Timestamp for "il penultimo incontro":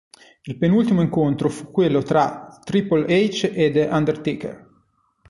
0.45-1.47